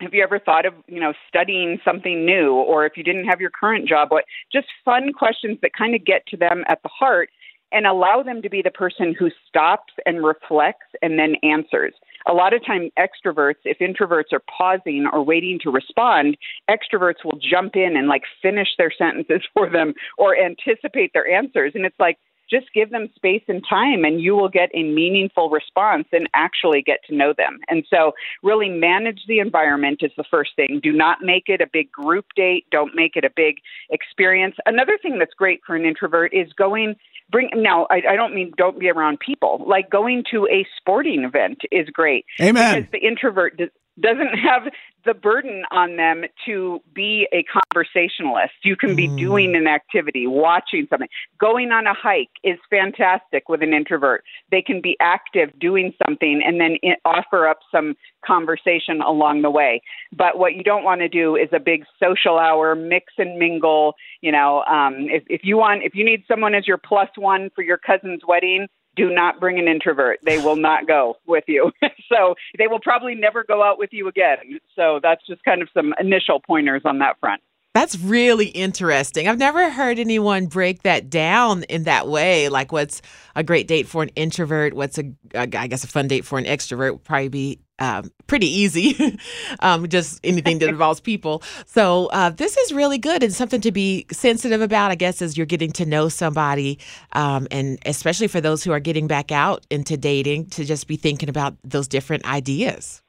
have 0.00 0.14
you 0.14 0.22
ever 0.22 0.38
thought 0.38 0.66
of 0.66 0.74
you 0.86 0.98
know 0.98 1.12
studying 1.28 1.78
something 1.84 2.24
new 2.24 2.54
or 2.54 2.86
if 2.86 2.96
you 2.96 3.04
didn't 3.04 3.26
have 3.26 3.40
your 3.40 3.50
current 3.50 3.86
job 3.86 4.10
what 4.10 4.24
just 4.50 4.66
fun 4.84 5.12
questions 5.12 5.58
that 5.62 5.72
kind 5.74 5.94
of 5.94 6.04
get 6.04 6.26
to 6.26 6.36
them 6.36 6.64
at 6.68 6.82
the 6.82 6.88
heart 6.88 7.28
and 7.72 7.86
allow 7.86 8.22
them 8.22 8.42
to 8.42 8.50
be 8.50 8.62
the 8.62 8.70
person 8.70 9.14
who 9.18 9.30
stops 9.48 9.92
and 10.06 10.24
reflects 10.24 10.86
and 11.02 11.18
then 11.18 11.36
answers. 11.42 11.94
A 12.26 12.34
lot 12.34 12.52
of 12.52 12.64
time 12.64 12.90
extroverts, 12.98 13.56
if 13.64 13.78
introverts 13.78 14.32
are 14.32 14.42
pausing 14.56 15.06
or 15.10 15.22
waiting 15.22 15.58
to 15.62 15.70
respond, 15.70 16.36
extroverts 16.68 17.24
will 17.24 17.38
jump 17.40 17.76
in 17.76 17.96
and 17.96 18.08
like 18.08 18.22
finish 18.42 18.68
their 18.76 18.92
sentences 18.96 19.42
for 19.54 19.70
them 19.70 19.94
or 20.18 20.36
anticipate 20.36 21.12
their 21.12 21.28
answers. 21.28 21.72
And 21.74 21.86
it's 21.86 21.98
like, 21.98 22.18
just 22.50 22.66
give 22.74 22.90
them 22.90 23.08
space 23.14 23.44
and 23.48 23.62
time 23.68 24.04
and 24.04 24.20
you 24.20 24.34
will 24.34 24.48
get 24.48 24.70
a 24.74 24.82
meaningful 24.82 25.50
response 25.50 26.06
and 26.12 26.28
actually 26.34 26.82
get 26.82 26.98
to 27.08 27.14
know 27.14 27.32
them. 27.36 27.60
And 27.68 27.84
so, 27.88 28.12
really 28.42 28.68
manage 28.68 29.20
the 29.28 29.38
environment 29.38 30.00
is 30.02 30.10
the 30.16 30.24
first 30.28 30.50
thing. 30.56 30.80
Do 30.82 30.92
not 30.92 31.18
make 31.22 31.44
it 31.46 31.60
a 31.60 31.66
big 31.72 31.92
group 31.92 32.26
date, 32.34 32.66
don't 32.70 32.94
make 32.94 33.14
it 33.14 33.24
a 33.24 33.30
big 33.34 33.56
experience. 33.90 34.56
Another 34.66 34.98
thing 35.00 35.18
that's 35.18 35.34
great 35.34 35.60
for 35.64 35.76
an 35.76 35.84
introvert 35.84 36.34
is 36.34 36.52
going 36.52 36.96
bring 37.30 37.50
now 37.54 37.86
I, 37.90 38.02
I 38.10 38.16
don't 38.16 38.34
mean 38.34 38.52
don't 38.56 38.78
be 38.78 38.88
around 38.88 39.20
people. 39.20 39.64
Like 39.66 39.90
going 39.90 40.24
to 40.30 40.46
a 40.50 40.66
sporting 40.76 41.24
event 41.24 41.62
is 41.70 41.88
great. 41.90 42.24
Amen. 42.40 42.80
Because 42.80 42.92
the 42.92 43.06
introvert 43.06 43.56
does, 43.56 43.68
doesn't 44.00 44.38
have 44.38 44.62
the 45.04 45.14
burden 45.14 45.62
on 45.70 45.96
them 45.96 46.24
to 46.46 46.80
be 46.94 47.26
a 47.32 47.44
conversationalist. 47.44 48.52
You 48.62 48.76
can 48.76 48.94
be 48.94 49.08
mm. 49.08 49.18
doing 49.18 49.56
an 49.56 49.66
activity, 49.66 50.26
watching 50.26 50.86
something. 50.90 51.08
Going 51.38 51.70
on 51.70 51.86
a 51.86 51.94
hike 51.94 52.28
is 52.44 52.58
fantastic 52.68 53.48
with 53.48 53.62
an 53.62 53.72
introvert. 53.72 54.24
They 54.50 54.62
can 54.62 54.80
be 54.80 54.96
active 55.00 55.50
doing 55.58 55.94
something 56.06 56.42
and 56.44 56.60
then 56.60 56.76
offer 57.04 57.46
up 57.46 57.60
some 57.72 57.94
conversation 58.24 59.00
along 59.00 59.42
the 59.42 59.50
way. 59.50 59.80
But 60.12 60.38
what 60.38 60.54
you 60.54 60.62
don't 60.62 60.84
want 60.84 61.00
to 61.00 61.08
do 61.08 61.36
is 61.36 61.48
a 61.52 61.60
big 61.60 61.84
social 62.02 62.38
hour, 62.38 62.74
mix 62.74 63.14
and 63.16 63.38
mingle. 63.38 63.94
You 64.20 64.32
know, 64.32 64.62
um, 64.64 65.06
if, 65.08 65.24
if 65.28 65.40
you 65.44 65.56
want, 65.56 65.82
if 65.82 65.94
you 65.94 66.04
need 66.04 66.24
someone 66.28 66.54
as 66.54 66.66
your 66.66 66.78
plus 66.78 67.08
one 67.16 67.50
for 67.54 67.62
your 67.62 67.78
cousin's 67.78 68.20
wedding, 68.26 68.66
do 69.00 69.10
not 69.10 69.40
bring 69.40 69.58
an 69.58 69.66
introvert. 69.68 70.18
They 70.24 70.38
will 70.38 70.56
not 70.56 70.86
go 70.86 71.16
with 71.26 71.44
you. 71.46 71.72
so 72.12 72.34
they 72.58 72.66
will 72.66 72.80
probably 72.80 73.14
never 73.14 73.44
go 73.44 73.62
out 73.62 73.78
with 73.78 73.90
you 73.92 74.08
again. 74.08 74.60
So 74.76 75.00
that's 75.02 75.26
just 75.26 75.42
kind 75.44 75.62
of 75.62 75.68
some 75.72 75.94
initial 75.98 76.40
pointers 76.40 76.82
on 76.84 76.98
that 76.98 77.18
front. 77.18 77.42
That's 77.72 77.96
really 78.00 78.46
interesting. 78.46 79.28
I've 79.28 79.38
never 79.38 79.70
heard 79.70 80.00
anyone 80.00 80.46
break 80.46 80.82
that 80.82 81.08
down 81.08 81.62
in 81.64 81.84
that 81.84 82.08
way. 82.08 82.48
Like, 82.48 82.72
what's 82.72 83.00
a 83.36 83.44
great 83.44 83.68
date 83.68 83.86
for 83.86 84.02
an 84.02 84.08
introvert? 84.16 84.74
What's 84.74 84.98
a, 84.98 85.12
I 85.36 85.46
guess, 85.46 85.84
a 85.84 85.86
fun 85.86 86.08
date 86.08 86.24
for 86.24 86.36
an 86.36 86.46
extrovert 86.46 86.92
would 86.92 87.04
probably 87.04 87.28
be 87.28 87.60
um, 87.78 88.10
pretty 88.26 88.48
easy, 88.48 89.18
um, 89.60 89.88
just 89.88 90.18
anything 90.24 90.58
that 90.58 90.68
involves 90.68 91.00
people. 91.00 91.44
So 91.66 92.06
uh, 92.06 92.30
this 92.30 92.56
is 92.56 92.72
really 92.72 92.98
good 92.98 93.22
and 93.22 93.32
something 93.32 93.60
to 93.60 93.70
be 93.70 94.04
sensitive 94.10 94.60
about, 94.60 94.90
I 94.90 94.96
guess, 94.96 95.22
as 95.22 95.36
you're 95.36 95.46
getting 95.46 95.70
to 95.72 95.86
know 95.86 96.08
somebody, 96.08 96.80
um, 97.12 97.46
and 97.52 97.78
especially 97.86 98.26
for 98.26 98.40
those 98.40 98.64
who 98.64 98.72
are 98.72 98.80
getting 98.80 99.06
back 99.06 99.30
out 99.30 99.64
into 99.70 99.96
dating, 99.96 100.46
to 100.50 100.64
just 100.64 100.88
be 100.88 100.96
thinking 100.96 101.28
about 101.28 101.56
those 101.62 101.86
different 101.86 102.26
ideas. 102.26 103.00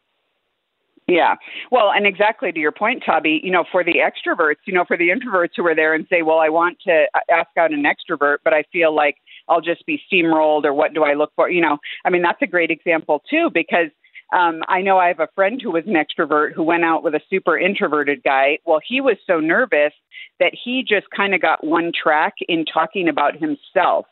Yeah. 1.08 1.36
Well, 1.72 1.91
and 1.91 2.05
exactly 2.05 2.51
to 2.51 2.60
your 2.60 2.72
point, 2.72 3.03
Tabby, 3.03 3.41
you 3.43 3.51
know, 3.51 3.65
for 3.72 3.84
the 3.84 3.96
extroverts, 3.96 4.58
you 4.65 4.74
know, 4.74 4.86
for 4.86 4.98
the 4.98 5.10
introverts 5.10 5.51
who 5.58 5.65
are 5.65 5.75
there 5.75 5.93
and 5.93 6.05
say, 6.10 6.22
well, 6.22 6.39
I 6.39 6.50
want 6.50 6.77
to 6.88 7.05
ask 7.29 7.50
out 7.58 7.74
an 7.74 7.84
extrovert, 7.84 8.38
but 8.43 8.53
I 8.53 8.63
feel 8.72 8.96
like 8.96 9.17
I'll 9.50 9.62
just 9.62 9.86
be 9.86 10.01
steamrolled 10.12 10.63
or 10.63 10.74
what 10.74 10.93
do 10.93 11.03
I 11.03 11.13
look 11.13 11.31
for? 11.36 11.50
You 11.50 11.62
know, 11.62 11.79
I 12.05 12.10
mean, 12.10 12.22
that's 12.22 12.41
a 12.41 12.48
great 12.48 12.72
example 12.72 13.24
too, 13.29 13.50
because 13.53 13.89
um, 14.31 14.62
I 14.70 14.81
know 14.81 14.98
I 14.98 15.08
have 15.08 15.20
a 15.20 15.27
friend 15.36 15.60
who 15.62 15.72
was 15.72 15.84
an 15.86 15.96
extrovert 15.96 16.53
who 16.53 16.63
went 16.63 16.86
out 16.86 17.03
with 17.03 17.15
a 17.15 17.22
super 17.29 17.58
introverted 17.58 18.24
guy. 18.24 18.60
Well, 18.65 18.79
he 18.86 19.01
was 19.01 19.17
so 19.27 19.39
nervous 19.39 19.93
that 20.39 20.53
he 20.63 20.86
just 20.88 21.08
kind 21.15 21.36
of 21.36 21.41
got 21.41 21.65
one 21.65 21.91
track 21.91 22.36
in 22.48 22.63
talking 22.63 23.10
about 23.10 23.36
himself. 23.36 24.05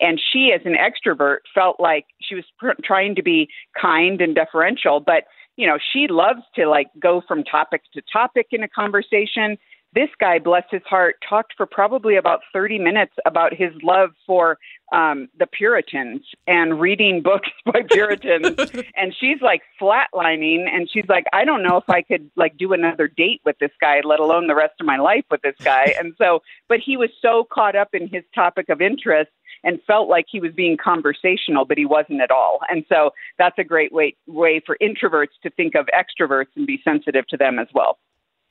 And 0.00 0.20
she, 0.32 0.52
as 0.54 0.60
an 0.64 0.76
extrovert, 0.76 1.38
felt 1.52 1.80
like 1.80 2.06
she 2.20 2.36
was 2.36 2.44
pr- 2.58 2.80
trying 2.84 3.16
to 3.16 3.22
be 3.22 3.48
kind 3.80 4.20
and 4.20 4.34
deferential, 4.34 5.00
but 5.00 5.24
you 5.56 5.66
know, 5.66 5.78
she 5.92 6.06
loves 6.08 6.42
to 6.56 6.66
like 6.66 6.88
go 6.98 7.22
from 7.26 7.44
topic 7.44 7.82
to 7.94 8.02
topic 8.12 8.48
in 8.50 8.62
a 8.62 8.68
conversation. 8.68 9.56
This 9.94 10.08
guy, 10.18 10.40
bless 10.40 10.64
his 10.72 10.82
heart, 10.84 11.16
talked 11.28 11.54
for 11.56 11.66
probably 11.66 12.16
about 12.16 12.40
30 12.52 12.80
minutes 12.80 13.12
about 13.24 13.54
his 13.54 13.70
love 13.80 14.10
for 14.26 14.58
um, 14.92 15.28
the 15.38 15.46
Puritans 15.46 16.22
and 16.48 16.80
reading 16.80 17.22
books 17.22 17.48
by 17.64 17.82
Puritans. 17.88 18.56
and 18.96 19.14
she's 19.18 19.40
like 19.40 19.62
flatlining, 19.80 20.68
and 20.68 20.90
she's 20.90 21.08
like, 21.08 21.26
I 21.32 21.44
don't 21.44 21.62
know 21.62 21.76
if 21.76 21.88
I 21.88 22.02
could 22.02 22.28
like 22.34 22.56
do 22.56 22.72
another 22.72 23.06
date 23.06 23.40
with 23.44 23.56
this 23.60 23.70
guy, 23.80 24.00
let 24.04 24.18
alone 24.18 24.48
the 24.48 24.56
rest 24.56 24.74
of 24.80 24.86
my 24.86 24.96
life 24.96 25.24
with 25.30 25.42
this 25.42 25.56
guy. 25.62 25.94
And 26.04 26.12
so, 26.18 26.42
but 26.68 26.80
he 26.80 26.96
was 26.96 27.10
so 27.22 27.46
caught 27.50 27.76
up 27.76 27.94
in 27.94 28.08
his 28.08 28.24
topic 28.34 28.68
of 28.68 28.82
interest 28.82 29.30
and 29.64 29.80
felt 29.86 30.08
like 30.08 30.26
he 30.30 30.40
was 30.40 30.52
being 30.52 30.76
conversational, 30.76 31.64
but 31.64 31.78
he 31.78 31.86
wasn't 31.86 32.20
at 32.20 32.30
all. 32.30 32.60
And 32.68 32.84
so 32.88 33.10
that's 33.38 33.58
a 33.58 33.64
great 33.64 33.92
way 33.92 34.16
way 34.26 34.62
for 34.64 34.76
introverts 34.80 35.34
to 35.42 35.50
think 35.50 35.74
of 35.74 35.86
extroverts 35.86 36.48
and 36.56 36.66
be 36.66 36.80
sensitive 36.84 37.26
to 37.28 37.36
them 37.36 37.58
as 37.58 37.68
well. 37.74 37.98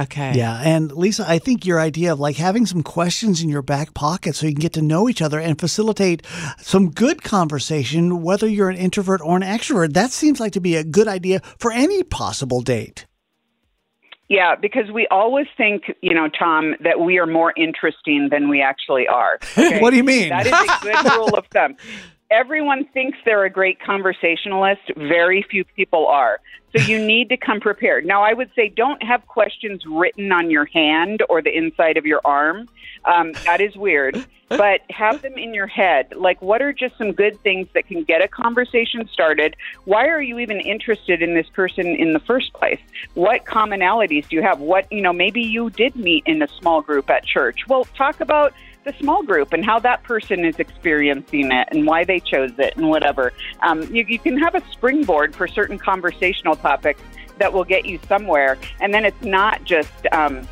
Okay. 0.01 0.34
Yeah. 0.36 0.60
And 0.63 0.91
Lisa, 0.91 1.24
I 1.27 1.38
think 1.38 1.65
your 1.65 1.79
idea 1.79 2.13
of 2.13 2.20
like 2.20 2.36
having 2.36 2.65
some 2.65 2.82
questions 2.82 3.43
in 3.43 3.50
your 3.50 3.62
back 3.62 3.93
pocket 3.93 4.36
so 4.36 4.48
you 4.48 4.53
can 4.53 4.62
get 4.62 4.74
to 4.74 4.82
know 4.82 5.08
each 5.08 5.22
other 5.22 5.39
and 5.39 5.60
facilitate 5.60 6.25
some 6.58 6.89
good 6.89 7.22
conversation, 7.22 8.24
whether 8.24 8.48
you're 8.48 8.70
an 8.70 8.75
introvert 8.77 9.22
or 9.22 9.38
an 9.38 9.43
extrovert, 9.43 9.93
that 9.93 10.12
seems 10.12 10.39
like 10.39 10.53
to 10.53 10.60
be 10.60 10.75
a 10.75 10.84
good 10.84 11.08
idea 11.08 11.41
for 11.60 11.72
any 11.72 12.01
possible 12.03 12.62
date. 12.62 13.05
Yeah, 14.29 14.55
because 14.55 14.89
we 14.91 15.05
always 15.11 15.47
think, 15.57 15.83
you 16.01 16.13
know, 16.13 16.29
Tom, 16.29 16.75
that 16.79 16.99
we 16.99 17.19
are 17.19 17.27
more 17.27 17.53
interesting 17.57 18.29
than 18.31 18.49
we 18.49 18.61
actually 18.61 19.07
are. 19.07 19.37
Okay? 19.57 19.79
what 19.81 19.91
do 19.91 19.97
you 19.97 20.03
mean? 20.03 20.29
That 20.29 20.47
is 20.47 20.53
a 20.53 20.79
good 20.81 21.13
rule 21.13 21.37
of 21.37 21.45
thumb. 21.47 21.75
Everyone 22.33 22.85
thinks 22.85 23.19
they're 23.25 23.45
a 23.45 23.49
great 23.49 23.79
conversationalist. 23.79 24.81
Very 24.97 25.43
few 25.43 25.63
people 25.63 26.07
are. 26.07 26.39
So 26.75 26.83
you 26.83 26.97
need 27.05 27.29
to 27.29 27.37
come 27.37 27.59
prepared. 27.59 28.07
Now, 28.07 28.23
I 28.23 28.33
would 28.33 28.49
say 28.55 28.69
don't 28.69 29.03
have 29.03 29.27
questions 29.27 29.83
written 29.85 30.31
on 30.31 30.49
your 30.49 30.65
hand 30.65 31.21
or 31.29 31.43
the 31.43 31.55
inside 31.55 31.95
of 31.95 32.07
your 32.07 32.21
arm. 32.25 32.67
Um, 33.05 33.33
that 33.45 33.61
is 33.61 33.75
weird. 33.75 34.25
But 34.49 34.81
have 34.91 35.23
them 35.23 35.33
in 35.33 35.55
your 35.55 35.65
head. 35.65 36.13
Like, 36.15 36.39
what 36.39 36.61
are 36.61 36.71
just 36.71 36.95
some 36.99 37.11
good 37.11 37.41
things 37.41 37.67
that 37.73 37.87
can 37.87 38.03
get 38.03 38.21
a 38.21 38.27
conversation 38.27 39.09
started? 39.11 39.55
Why 39.85 40.09
are 40.09 40.21
you 40.21 40.37
even 40.37 40.59
interested 40.59 41.23
in 41.23 41.33
this 41.33 41.49
person 41.49 41.87
in 41.87 42.13
the 42.13 42.19
first 42.19 42.53
place? 42.53 42.79
What 43.15 43.45
commonalities 43.45 44.27
do 44.29 44.35
you 44.35 44.43
have? 44.43 44.59
What, 44.59 44.91
you 44.91 45.01
know, 45.01 45.13
maybe 45.13 45.41
you 45.41 45.71
did 45.71 45.95
meet 45.95 46.25
in 46.27 46.43
a 46.43 46.47
small 46.47 46.83
group 46.83 47.09
at 47.09 47.25
church. 47.25 47.67
Well, 47.67 47.85
talk 47.97 48.19
about 48.19 48.53
the 48.83 48.93
small 48.99 49.23
group 49.23 49.53
and 49.53 49.63
how 49.65 49.79
that 49.79 50.03
person 50.03 50.45
is 50.45 50.59
experiencing 50.59 51.51
it 51.51 51.67
and 51.71 51.85
why 51.85 52.03
they 52.03 52.19
chose 52.19 52.51
it 52.57 52.75
and 52.75 52.89
whatever. 52.89 53.33
Um, 53.61 53.83
you, 53.93 54.05
you 54.07 54.19
can 54.19 54.37
have 54.37 54.55
a 54.55 54.63
springboard 54.71 55.35
for 55.35 55.47
certain 55.47 55.77
conversational 55.77 56.55
topics 56.55 57.01
that 57.39 57.53
will 57.53 57.63
get 57.63 57.85
you 57.85 57.99
somewhere. 58.07 58.57
And 58.79 58.93
then 58.93 59.05
it's 59.05 59.23
not 59.23 59.63
just 59.63 60.05
um, 60.11 60.47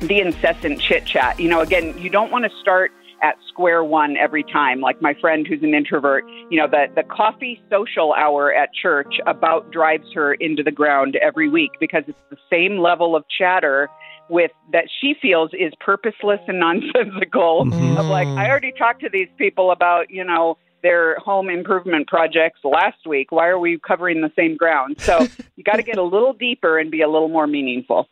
the 0.00 0.20
incessant 0.20 0.80
chit 0.80 1.06
chat. 1.06 1.38
You 1.38 1.48
know, 1.48 1.60
again, 1.60 1.96
you 1.98 2.10
don't 2.10 2.30
want 2.30 2.44
to 2.44 2.50
start 2.60 2.92
at 3.22 3.36
square 3.48 3.84
one 3.84 4.16
every 4.16 4.42
time. 4.42 4.80
Like 4.80 5.00
my 5.00 5.14
friend 5.14 5.46
who's 5.46 5.62
an 5.62 5.74
introvert, 5.74 6.24
you 6.50 6.58
know, 6.58 6.66
the, 6.66 6.86
the 6.94 7.04
coffee 7.04 7.62
social 7.70 8.12
hour 8.14 8.52
at 8.52 8.70
church 8.74 9.14
about 9.26 9.70
drives 9.70 10.12
her 10.14 10.34
into 10.34 10.62
the 10.62 10.72
ground 10.72 11.16
every 11.16 11.48
week 11.48 11.70
because 11.78 12.02
it's 12.08 12.18
the 12.30 12.36
same 12.50 12.78
level 12.78 13.14
of 13.14 13.24
chatter 13.38 13.88
with 14.32 14.50
that 14.72 14.88
she 15.00 15.14
feels 15.20 15.50
is 15.52 15.72
purposeless 15.78 16.40
and 16.48 16.58
nonsensical. 16.58 17.66
Mm-hmm. 17.66 17.98
of 17.98 18.06
like 18.06 18.26
i 18.26 18.48
already 18.48 18.72
talked 18.72 19.02
to 19.02 19.08
these 19.08 19.28
people 19.36 19.70
about 19.70 20.10
you 20.10 20.24
know 20.24 20.56
their 20.82 21.16
home 21.18 21.48
improvement 21.48 22.08
projects 22.08 22.58
last 22.64 23.06
week. 23.06 23.30
Why 23.30 23.46
are 23.46 23.58
we 23.58 23.78
covering 23.78 24.20
the 24.20 24.32
same 24.36 24.56
ground? 24.56 25.00
So 25.00 25.20
you 25.56 25.62
got 25.62 25.76
to 25.76 25.82
get 25.82 25.96
a 25.96 26.02
little 26.02 26.32
deeper 26.32 26.78
and 26.78 26.90
be 26.90 27.02
a 27.02 27.08
little 27.08 27.28
more 27.28 27.46
meaningful 27.46 28.08